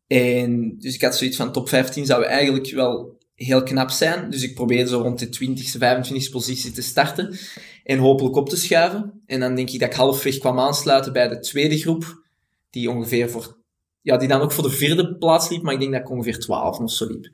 [0.07, 4.31] en dus ik had zoiets van top 15 zou eigenlijk wel heel knap zijn.
[4.31, 7.37] Dus ik probeerde zo rond de 20ste, 25ste positie te starten
[7.85, 9.23] en hopelijk op te schuiven.
[9.27, 12.23] En dan denk ik dat ik halfweg kwam aansluiten bij de tweede groep,
[12.71, 13.57] die ongeveer voor,
[14.01, 16.38] ja, die dan ook voor de vierde plaats liep, maar ik denk dat ik ongeveer
[16.38, 17.31] 12 of zo liep.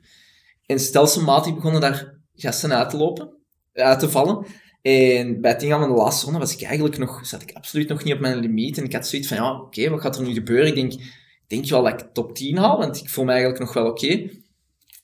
[0.65, 3.39] En stelselmatig begonnen daar gasten uit te lopen,
[3.73, 4.45] uit te vallen.
[4.81, 7.87] En bij het ingaan van de laatste ronde was ik eigenlijk nog, zat ik absoluut
[7.87, 8.77] nog niet op mijn limiet.
[8.77, 10.67] En ik had zoiets van, ja, oké, wat gaat er nu gebeuren?
[10.67, 10.93] Ik denk,
[11.47, 14.29] denk wel dat ik top 10 haal, want ik voel me eigenlijk nog wel oké.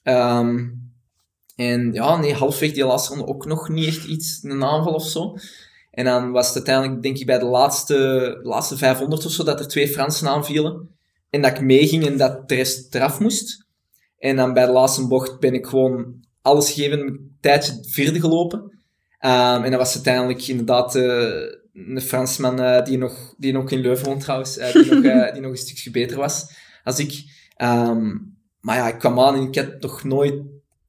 [0.04, 0.68] Ehm,
[1.56, 5.08] en ja, nee, halfweg die laatste ronde ook nog niet echt iets, een aanval of
[5.08, 5.36] zo.
[5.92, 9.60] En dan was het uiteindelijk, denk ik, bij de laatste, laatste 500 of zo, dat
[9.60, 10.90] er twee Fransen aanvielen.
[11.30, 13.66] En dat ik meeging en dat de rest eraf moest.
[14.18, 18.80] En dan bij de laatste bocht ben ik gewoon alles gegeven, een tijdje vierde gelopen.
[19.20, 23.80] Ehm, en dan was uiteindelijk inderdaad eh, een Fransman uh, die, nog, die nog in
[23.80, 26.46] Leuven woont trouwens, uh, die, nog, die nog een stukje beter was
[26.84, 27.24] als ik.
[27.62, 30.36] Um, maar ja, ik kwam aan en ik had nog nooit...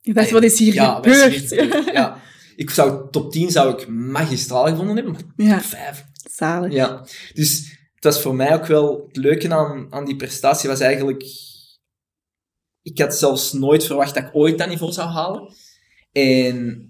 [0.01, 1.49] Je dacht, wat is hier ja, gebeurd?
[1.93, 2.21] ja,
[2.57, 5.55] ik zou, top 10 zou ik magistraal gevonden hebben, maar Ja.
[5.55, 6.05] top 5.
[6.31, 6.73] Zalig.
[6.73, 9.05] Ja, dus het was voor mij ook wel...
[9.07, 11.25] Het leuke aan, aan die prestatie was eigenlijk...
[12.91, 15.53] Ik had zelfs nooit verwacht dat ik ooit dat niveau zou halen.
[16.13, 16.87] En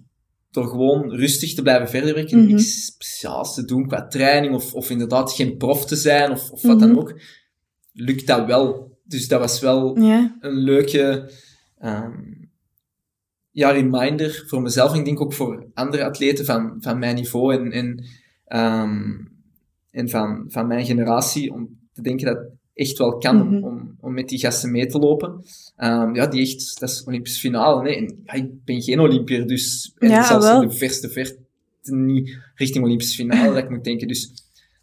[0.51, 2.49] door gewoon rustig te blijven verder werken, Mhm.
[2.49, 6.63] niks speciaals te doen qua training, of, of inderdaad geen prof te zijn, of, of
[6.63, 6.99] wat dan Mhm.
[6.99, 7.21] ook,
[7.93, 8.97] lukt dat wel.
[9.05, 11.31] Dus dat was wel een leuke
[11.79, 12.23] ehm,
[13.51, 14.93] ja, reminder voor mezelf.
[14.93, 18.05] En ik denk ook voor andere atleten van, van mijn niveau en, en,
[18.45, 19.11] ehm,
[19.91, 21.53] en van, van mijn generatie.
[21.53, 22.47] Om te denken dat
[22.79, 23.55] echt wel kan Mhm.
[23.55, 25.45] om, om, om met die gasten mee te lopen.
[25.77, 27.83] Ehm, ja, die echt, dat is Olympisch finale.
[27.83, 27.97] Nee?
[27.97, 30.63] En, ja, ik ben geen Olympier, dus en Ja, zelfs wel.
[30.63, 31.39] in de verste verte
[31.83, 34.09] niet richting Olympisch finale, dat ik moet denken.
[34.09, 34.33] Dus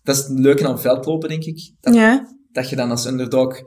[0.03, 1.71] dat is het leuke aan veldlopen, denk ik.
[1.81, 2.35] Dat, Ja.
[2.51, 3.61] dat je dan als underdog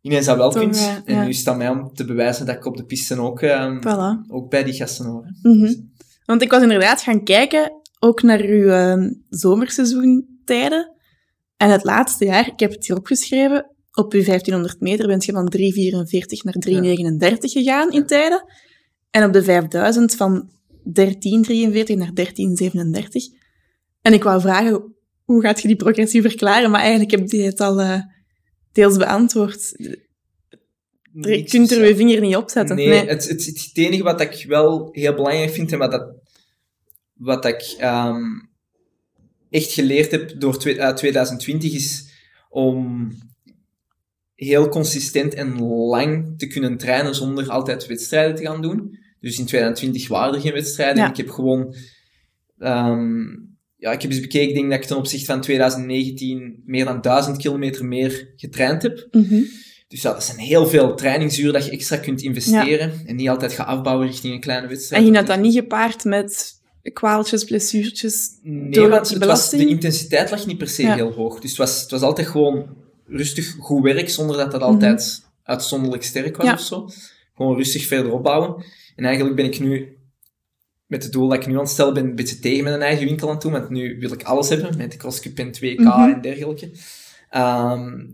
[0.00, 0.78] ineens dat wel Toch, kunt.
[0.78, 3.20] ja, En nu is het aan mij om te bewijzen dat ik op de piste
[3.20, 4.28] ook, ehm, Voilà.
[4.30, 5.24] ook bij die gasten hoor.
[5.42, 5.74] Mhm.
[6.24, 10.90] Want ik was inderdaad gaan kijken, ook naar uw ehm zomerseizoentijden.
[11.56, 15.32] En het laatste jaar, ik heb het hier opgeschreven, op uw 1500 meter bent je
[15.32, 15.62] van 3,44
[16.42, 16.56] naar
[17.34, 18.44] 3,39 gegaan in tijden.
[19.10, 22.24] En op de 5000 van 13,43 naar 13,37.
[24.00, 26.70] En ik wou vragen, hoe gaat je die progressie verklaren?
[26.70, 28.00] Maar eigenlijk heb je het al eh,
[28.72, 29.72] deels beantwoord.
[31.12, 32.76] Je kunt er je vinger niet op zetten.
[32.76, 36.14] Nee, Het, het, het enige wat ik wel heel belangrijk vind en wat, dat,
[37.12, 38.24] wat ik ehm,
[39.56, 42.10] echt geleerd heb door twe- uit 2020 is
[42.48, 43.10] om
[44.34, 48.98] heel consistent en lang te kunnen trainen zonder altijd wedstrijden te gaan doen.
[49.20, 51.02] Dus in 2020 waren er geen wedstrijden.
[51.02, 51.10] Ja.
[51.10, 51.74] Ik heb gewoon...
[52.58, 53.24] ehm,
[53.76, 57.36] ja, ik heb eens bekeken, denk dat ik ten opzichte van 2019 meer dan 1000
[57.36, 59.08] kilometer meer getraind heb.
[59.10, 59.42] Mhm.
[59.88, 62.92] Dus ja, dat zijn heel veel trainingsuren dat je extra kunt investeren.
[63.06, 65.02] En niet altijd gaat afbouwen richting een kleine wedstrijd.
[65.02, 66.54] En ging dat dan niet gepaard met
[66.92, 68.30] kwaaltjes, blessuurtjes?
[68.42, 69.62] Nee, door want die het was, belasting?
[69.62, 70.94] de intensiteit lag niet per se Ja.
[70.94, 71.40] heel hoog.
[71.40, 74.70] Dus het was, het was altijd gewoon rustig goed werk, zonder dat dat Mhm.
[74.70, 76.52] altijd uitzonderlijk sterk was Ja.
[76.52, 76.88] of zo.
[77.34, 78.64] Gewoon rustig verder opbouwen.
[78.96, 79.96] En eigenlijk ben ik nu,
[80.86, 83.04] met het doel dat ik nu aan het stellen ben, een beetje tegen mijn eigen
[83.06, 83.52] winkel aan het doen.
[83.52, 86.10] Want nu wil ik alles hebben, met de CrossCup en 2K Mhm.
[86.12, 86.70] en dergelijke.
[87.30, 88.04] Ehm,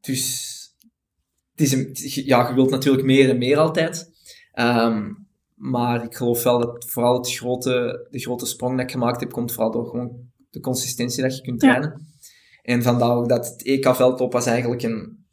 [0.00, 0.52] dus
[1.54, 1.90] het is een,
[2.24, 4.10] ja, je wilt natuurlijk meer en meer altijd.
[4.52, 5.10] Ehm,
[5.70, 9.32] maar ik geloof wel dat vooral het grote, de grote sprong dat ik gemaakt heb,
[9.32, 10.12] komt vooral door gewoon
[10.50, 11.68] de consistentie dat je kunt Ja.
[11.68, 12.06] trainen.
[12.62, 15.24] En vandaar ook dat het EK-veldloop was eigenlijk een,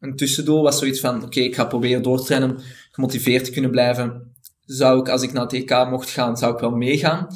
[0.00, 0.62] een tussendoel.
[0.62, 2.56] Was zoiets van, oké, ik ga proberen door te trainen, om
[2.90, 4.34] gemotiveerd te kunnen blijven.
[4.64, 7.26] Zou ik, als ik naar het EK mocht gaan, zou ik wel meegaan.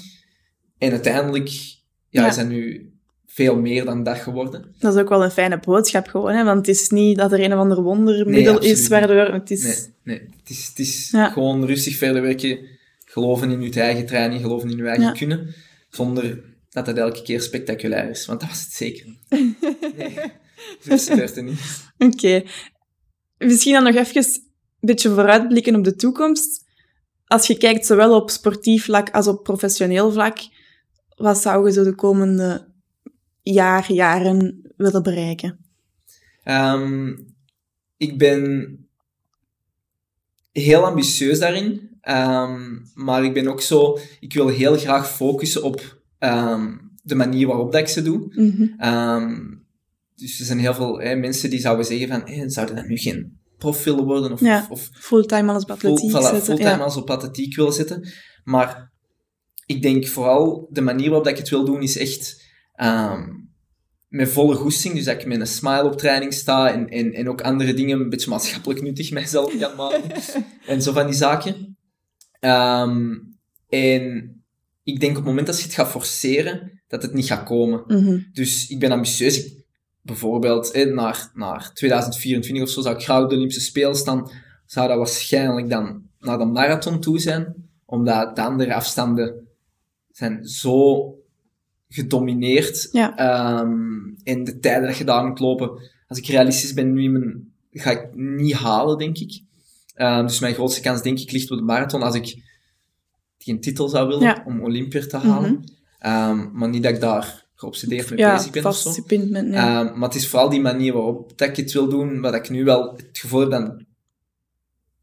[0.78, 2.28] En uiteindelijk ja, Ja.
[2.28, 2.92] is dat nu
[3.34, 4.74] veel meer dan dat geworden.
[4.78, 6.44] Dat is ook wel een fijne boodschap gewoon, hè?
[6.44, 9.62] want het is niet dat er een of ander wondermiddel is, waardoor het is...
[9.62, 10.28] Nee, nee.
[10.40, 11.30] Het is, het is Ja.
[11.30, 12.58] gewoon rustig verder werken,
[13.04, 15.12] geloven in je eigen training, geloven in je eigen Ja.
[15.12, 15.54] kunnen,
[15.90, 18.26] zonder dat dat elke keer spectaculair is.
[18.26, 19.50] Want dat was het zeker niet.
[19.96, 20.14] Nee,
[21.14, 21.60] het niet.
[21.98, 22.42] Oké.
[23.38, 24.40] Misschien dan nog even een
[24.80, 26.64] beetje vooruitblikken op de toekomst.
[27.26, 30.38] Als je kijkt zowel op sportief vlak als op professioneel vlak,
[31.16, 32.72] wat zou je zo de komende
[33.52, 35.58] jaar, jaren willen bereiken?
[36.42, 37.12] Ehm,
[37.96, 38.78] ik ben
[40.52, 42.60] heel ambitieus daarin, ehm,
[42.94, 47.72] maar ik ben ook zo, ik wil heel graag focussen op ehm, de manier waarop
[47.72, 48.26] dat ik ze doe.
[48.28, 49.62] Mhm.
[50.14, 52.96] Dus er zijn heel veel hè, mensen die zouden zeggen van, hey, zouden dat nu
[52.96, 54.32] geen prof willen worden?
[54.32, 54.58] Of, Ja.
[54.60, 56.42] of, of Fulltime alles op atletiek full, zetten.
[56.42, 56.76] fulltime ja.
[56.76, 58.08] als op atletiek willen zitten.
[58.44, 58.92] Maar
[59.66, 62.43] ik denk vooral, de manier waarop dat ik het wil doen, is echt
[62.74, 63.30] ehm,
[64.08, 64.94] met volle goesting.
[64.94, 68.00] Dus dat ik met een smile op training sta en, en, en ook andere dingen
[68.00, 70.22] een beetje maatschappelijk nuttig mijzelf kan maken.
[70.66, 71.76] en zo van die zaken.
[72.40, 73.12] Ehm,
[73.68, 74.34] en
[74.82, 77.84] ik denk op het moment dat je het gaat forceren, dat het niet gaat komen.
[77.86, 78.18] Mhm.
[78.32, 79.44] Dus ik ben ambitieus.
[79.44, 79.64] Ik,
[80.04, 84.30] bijvoorbeeld naar, naar 2024 of zo zou ik graag op de Olympische Spelen staan.
[84.66, 87.54] Zou dat waarschijnlijk dan naar de marathon toe zijn.
[87.84, 89.48] Omdat de andere afstanden
[90.10, 91.14] zijn zo
[91.94, 92.88] gedomineerd.
[92.92, 93.16] Ja.
[93.16, 93.72] Ehm,
[94.22, 95.70] en de tijden dat je daar moet lopen,
[96.08, 99.40] als ik realistisch ben nu in mijn, ga ik niet halen, denk ik.
[99.94, 102.02] Ehm, dus mijn grootste kans, denk ik, ligt op de marathon.
[102.02, 102.42] Als ik
[103.38, 104.42] geen titel zou willen Ja.
[104.46, 105.52] om Olympier te halen.
[105.52, 105.62] Mhm.
[105.98, 108.82] Ehm, maar niet dat ik daar geobsedeerd mee Ja, bezig ben of zo.
[108.82, 109.44] vastgepind met...
[109.44, 109.52] Nee.
[109.84, 112.64] Maar het is vooral die manier waarop dat ik het wil doen, wat ik nu
[112.64, 113.82] wel het gevoel heb dat,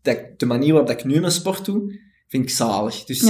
[0.02, 3.04] dat ik- de manier waarop dat ik nu mijn sport doe, vind ik zalig.
[3.04, 3.24] Dus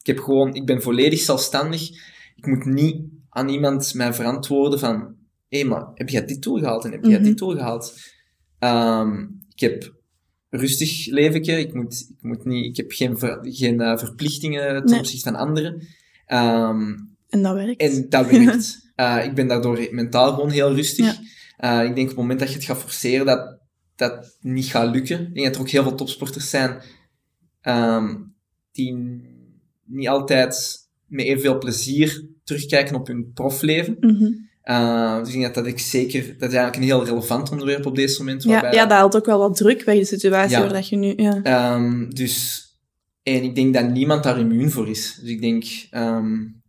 [0.00, 1.90] ik heb gewoon, ik ben volledig zelfstandig
[2.34, 5.16] ik moet niet aan iemand mij verantwoorden van,
[5.48, 7.94] hé, hey, maar heb jij dit doorgehaald en heb jij dit doorgehaald?
[8.58, 9.94] Um, ik heb
[10.50, 11.58] rustig leven.
[11.58, 15.38] Ik, moet, ik, moet niet, ik heb geen, ver, geen uh, verplichtingen ten opzichte van
[15.38, 15.72] anderen.
[16.26, 17.80] Um, en dat werkt.
[17.80, 18.92] En dat werkt.
[18.96, 21.20] uh, ik ben daardoor mentaal gewoon heel rustig.
[21.58, 21.82] Ja.
[21.82, 23.58] Uh, ik denk op het moment dat je het gaat forceren, dat
[23.96, 25.20] dat niet gaat lukken.
[25.20, 26.82] Ik denk dat er ook heel veel topsporters zijn
[27.62, 28.34] um,
[28.72, 29.20] die
[29.84, 30.81] niet altijd
[31.12, 33.96] met evenveel plezier terugkijken op hun profleven.
[34.00, 34.50] Mm -hmm.
[34.64, 37.86] Uh, dus ik denk dat dat ik zeker, dat is eigenlijk een heel relevant onderwerp
[37.86, 38.42] op deze moment.
[38.42, 40.60] Ja, ja dat haalt ook wel wat druk bij de situatie ja.
[40.60, 41.74] waar dat je nu, ja.
[41.74, 42.64] Um, dus,
[43.22, 45.18] en ik denk dat niemand daar immuun voor is.
[45.20, 46.62] Dus ik denk, um,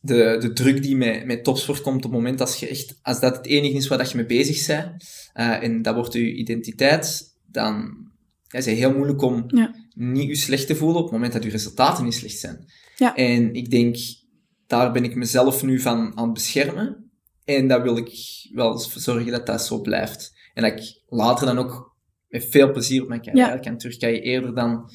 [0.00, 3.20] de, de druk die met, met topsport komt op het moment als je echt, als
[3.20, 6.34] dat het enige is waar dat je mee bezig bent, uh, en dat wordt je
[6.34, 8.06] identiteit, dan
[8.46, 9.74] ja, is het heel moeilijk om ja.
[9.94, 12.66] niet je slecht te voelen op het moment dat je resultaten niet slecht zijn.
[12.98, 13.14] Ja.
[13.14, 13.96] En ik denk,
[14.66, 17.10] daar ben ik mezelf nu van aan het beschermen.
[17.44, 18.12] En dat wil ik
[18.52, 20.32] wel zorgen dat dat zo blijft.
[20.54, 21.96] En dat ik later dan ook
[22.28, 23.58] met veel plezier op mijn carrière ja.
[23.58, 24.90] kan terugkijken, eerder dan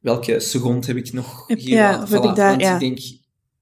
[0.00, 2.74] welke seconde heb ik nog hier ja, voilà, ik daar, Want ja.
[2.74, 2.98] ik denk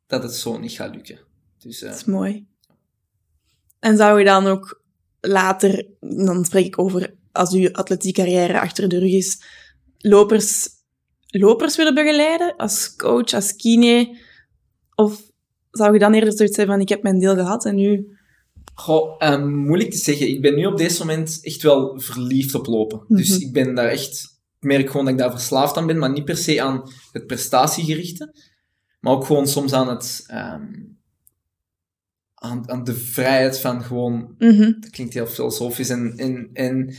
[0.06, 1.18] dat het zo niet gaat lukken.
[1.58, 2.46] Dus, uh, dat is mooi.
[3.78, 4.82] En zou je dan ook
[5.20, 9.42] later, dan spreek ik over als uw atletiekcarrière achter de rug is,
[9.98, 10.68] lopers,
[11.38, 14.16] lopers willen begeleiden als coach, als kine?
[14.94, 15.22] Of
[15.70, 18.18] zou je dan eerder zoiets hebben van ik heb mijn deel gehad en nu...
[18.74, 20.28] Goh, um, moeilijk te zeggen.
[20.28, 22.98] Ik ben nu op dit moment echt wel verliefd op lopen.
[22.98, 23.16] Mm -hmm.
[23.16, 24.34] Dus ik ben daar echt...
[24.60, 27.26] Ik merk gewoon dat ik daar verslaafd aan ben, maar niet per se aan het
[27.26, 28.34] prestatiegerichte.
[29.00, 30.26] Maar ook gewoon soms aan het...
[30.30, 30.98] Um,
[32.34, 34.34] aan, aan de vrijheid van gewoon...
[34.38, 34.76] Mm -hmm.
[34.80, 36.94] Dat klinkt heel filosofisch en, en, en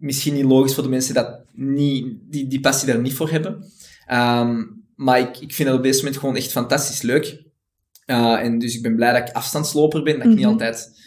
[0.00, 3.64] misschien niet logisch voor de mensen dat niet, die, die passie daar niet voor hebben.
[4.12, 7.42] Um, maar ik, ik vind het op dit moment gewoon echt fantastisch leuk.
[8.06, 10.48] Uh, en dus ik ben blij dat ik afstandsloper ben, dat ik niet mhm.
[10.48, 10.98] altijd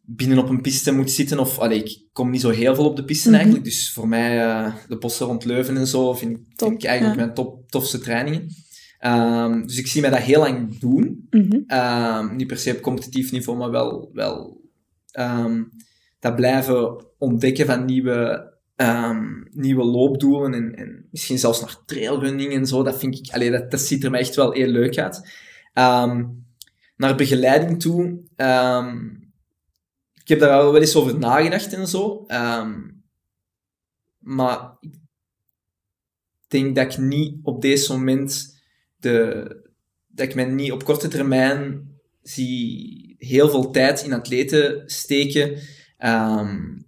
[0.00, 1.38] binnen op een piste moet zitten.
[1.38, 3.64] Of, allee, ik kom niet zo heel veel op de piste mm eigenlijk.
[3.64, 7.34] Dus voor mij, uh, de bossen rond Leuven en zo, vind, vind ik eigenlijk mijn
[7.34, 8.48] top, tofste trainingen.
[9.00, 11.26] Um, dus ik zie mij dat heel lang doen.
[11.30, 11.78] Mm -hmm.
[11.78, 14.60] um, niet per se op competitief niveau, maar wel, wel
[15.18, 15.70] um,
[16.26, 22.66] dat blijven ontdekken van nieuwe um, nieuwe loopdoelen en, en, misschien zelfs nog trailrunning en
[22.66, 22.82] zo.
[22.82, 25.16] Dat vind ik, allee, dat, dat ziet er mij echt wel heel leuk uit.
[25.74, 26.44] Um,
[26.96, 29.24] naar begeleiding toe, um,
[30.14, 32.24] ik heb daar wel eens over nagedacht en zo.
[34.18, 38.60] maar ik denk dat ik niet op deze moment
[38.96, 39.46] de,
[40.06, 41.88] dat ik mij niet op korte termijn
[42.22, 45.58] zie heel veel tijd in atleten steken.
[45.98, 46.86] Um,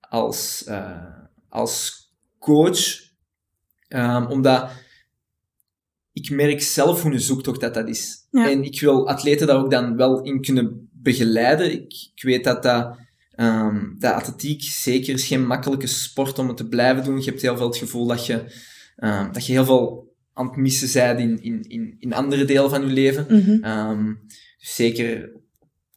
[0.00, 1.14] als, uh,
[1.48, 2.06] als
[2.38, 3.04] coach.
[3.88, 4.70] Um, omdat
[6.12, 8.26] ik merk zelf hoe een zoektocht dat dat is.
[8.30, 8.50] Ja.
[8.50, 11.72] En ik wil atleten daar ook dan wel in kunnen begeleiden.
[11.72, 12.98] Ik, ik weet dat dat,
[13.36, 17.18] um, dat atletiek zeker is geen makkelijke sport om het te blijven doen.
[17.18, 18.44] Je hebt heel veel het gevoel dat je,
[18.96, 22.70] um, dat je heel veel aan het missen bent in, in, in, in andere delen
[22.70, 23.26] van je leven.
[23.28, 24.18] Mm -hmm.
[24.58, 25.30] dus zeker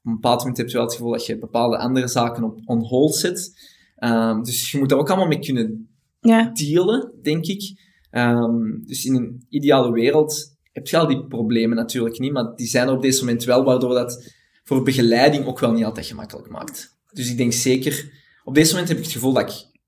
[0.04, 2.84] een bepaald moment heb je wel het gevoel dat je bepaalde andere zaken op on
[2.84, 3.68] hold zet.
[3.98, 6.50] Um, dus je moet daar ook allemaal mee kunnen ja.
[6.54, 7.88] dealen, denk ik.
[8.12, 12.68] Um, dus in een ideale wereld heb je al die problemen natuurlijk niet, maar die
[12.68, 14.34] zijn er op deze moment wel, waardoor dat
[14.64, 16.98] voor begeleiding ook wel niet altijd gemakkelijk maakt.
[17.12, 18.12] Dus ik denk zeker,
[18.44, 19.82] op deze moment heb ik het gevoel dat ik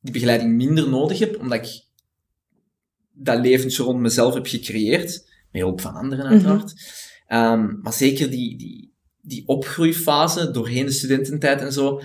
[0.00, 1.84] die begeleiding minder nodig heb, omdat ik
[3.12, 6.34] dat leventje rond mezelf heb gecreëerd, met hulp van anderen mhm.
[6.34, 6.72] uiteraard.
[6.72, 6.78] Mm
[7.38, 7.60] -hmm.
[7.60, 8.95] um, maar zeker die, die,
[9.26, 12.00] die opgroeifase doorheen de studententijd en zo,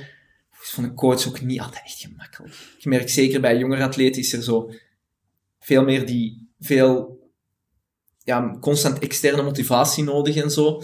[0.61, 2.53] is van een coach ook niet altijd echt gemakkelijk.
[2.77, 4.71] Ik merk zeker bij jongere atleten is er zo
[5.59, 7.19] veel meer die, veel,
[8.23, 10.83] ja, constant externe motivatie nodig en zo.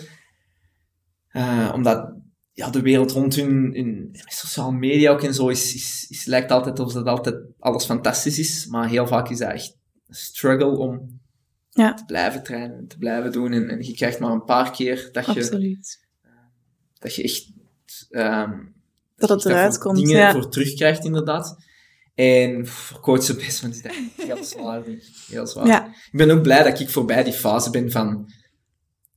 [1.32, 2.13] Uh, omdat
[2.52, 6.52] ja, de wereld rond hun, in sociale media ook en zo is, is, is, lijkt
[6.52, 10.78] altijd alsof dat altijd alles fantastisch is, maar heel vaak is dat echt een struggle
[10.78, 11.19] om
[11.69, 11.93] ja.
[11.93, 13.54] te blijven trainen, te blijven doen.
[13.54, 16.07] En, en je krijgt maar een paar keer dat je, Absoluut.
[16.99, 17.51] Dat je echt
[18.10, 18.75] um,
[19.17, 19.97] dat het eruit komt.
[19.97, 20.31] Dingen ja.
[20.31, 21.57] voor terugkrijgt, inderdaad.
[22.15, 24.81] En voor coachen best is dat heel zwaar,
[25.27, 25.67] Heel zwaar.
[25.67, 25.86] Ja.
[25.86, 28.31] Ik ben ook blij dat ik voorbij die fase ben van...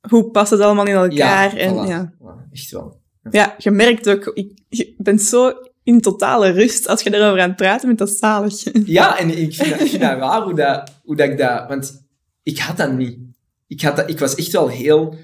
[0.08, 1.56] Hoe past het allemaal in elkaar?
[1.56, 1.88] Ja, en, voilà.
[1.88, 2.12] ja.
[2.14, 3.00] Voilà, echt wel.
[3.30, 7.48] Ja, je merkt ook, ik, je bent zo in totale rust als je erover aan
[7.48, 8.62] het praten bent, dat is zalig.
[8.86, 11.68] Ja, en ik vind, dat, ik vind dat raar hoe, dat, hoe dat ik dat...
[11.68, 12.06] Want
[12.42, 13.18] ik had dat niet.
[13.66, 15.14] Ik, had dat, ik was echt wel heel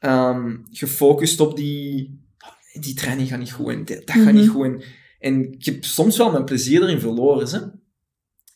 [0.00, 2.18] um, gefocust op die
[2.72, 4.54] die training gaat niet goed en dat gaat niet mhm.
[4.54, 4.64] goed.
[4.64, 4.82] En,
[5.18, 7.48] en, ik heb soms wel mijn plezier erin verloren.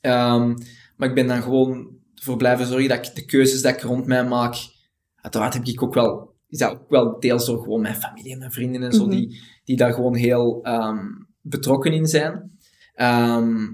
[0.00, 0.35] Hè.
[0.35, 0.57] Um,
[0.96, 4.07] maar ik ben dan gewoon voor blijven zorgen dat ik de keuzes dat ik rond
[4.07, 4.57] mij maak,
[5.16, 8.38] uiteraard heb ik ook wel, is dat ook wel deels door gewoon mijn familie en
[8.38, 9.11] mijn vrienden en zo, Mhm.
[9.11, 11.07] die, die daar gewoon heel ehm,
[11.40, 12.59] betrokken in zijn.
[12.94, 13.72] Ehm,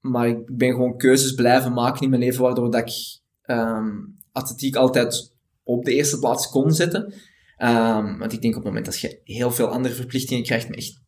[0.00, 3.90] maar ik ben gewoon keuzes blijven maken in mijn leven, waardoor dat ik ehm,
[4.32, 5.31] atletiek altijd
[5.76, 7.14] op de eerste plaats kon zetten.
[7.56, 10.78] Ehm, want ik denk op het moment dat je heel veel andere verplichtingen krijgt, met
[10.78, 11.00] echt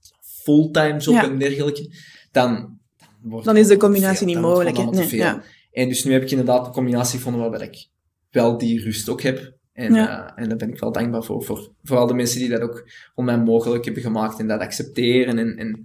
[0.42, 1.24] fulltime job Ja.
[1.24, 1.94] en dergelijke,
[2.30, 2.78] dan, dan,
[3.22, 4.26] wordt Dan is de combinatie veel.
[4.26, 5.40] niet mogelijk, Nee, veel.
[5.72, 7.86] En dus nu heb ik inderdaad een combinatie gevonden waarbij ik
[8.30, 9.52] wel die rust ook heb.
[9.72, 10.26] En, Ja.
[10.36, 11.72] eh, en daar ben ik wel dankbaar voor, voor.
[11.82, 15.56] Vooral de mensen die dat ook voor mij mogelijk hebben gemaakt en dat accepteren en,
[15.56, 15.84] en,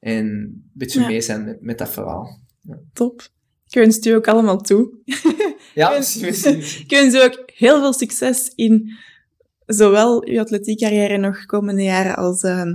[0.00, 1.06] en een beetje Ja.
[1.06, 2.40] mee zijn met, met dat verhaal.
[2.92, 3.20] Top.
[3.68, 4.98] Ik wens het u ook allemaal toe.
[5.74, 6.56] Ja, En- misschien.
[6.84, 8.92] Ik wens u ook heel veel succes in
[9.66, 12.74] zowel uw atletiekcarrière nog komende jaren als ehm,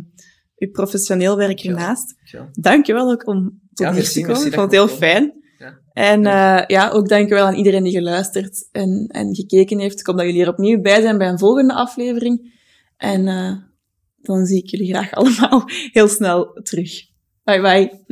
[0.58, 1.69] uw professioneel werk Ja.
[1.69, 2.15] ernaast.
[2.23, 2.50] Ja.
[2.54, 4.32] Dank je wel ook om tot Ja, hier merci, te komen.
[4.34, 5.34] merci Ik vond het heel fijn.
[5.60, 5.80] Ja.
[5.93, 10.00] En eh, ja, ook dank je wel aan iedereen die geluisterd en, en gekeken heeft.
[10.00, 12.60] Ik hoop dat jullie er opnieuw bij zijn bij een volgende aflevering.
[12.97, 13.52] En eh,
[14.21, 16.91] dan zie ik jullie graag allemaal heel snel terug.
[17.43, 18.06] Bye bye.